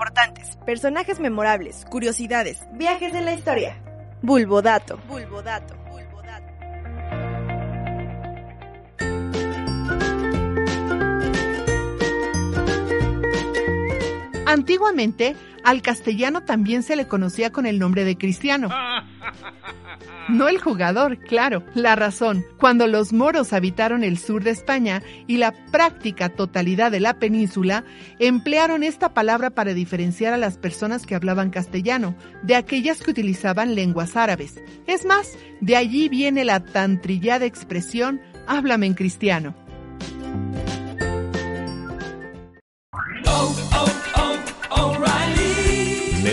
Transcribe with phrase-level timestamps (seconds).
[0.00, 3.76] Importantes, personajes memorables, curiosidades, viajes en la historia.
[4.22, 4.98] Bulbodato.
[5.06, 5.74] Bulbodato.
[14.46, 18.70] Antiguamente, al castellano también se le conocía con el nombre de cristiano.
[20.28, 22.44] No el jugador, claro, la razón.
[22.56, 27.84] Cuando los moros habitaron el sur de España y la práctica totalidad de la península,
[28.20, 33.74] emplearon esta palabra para diferenciar a las personas que hablaban castellano de aquellas que utilizaban
[33.74, 34.62] lenguas árabes.
[34.86, 39.54] Es más, de allí viene la tan trillada expresión háblame en cristiano.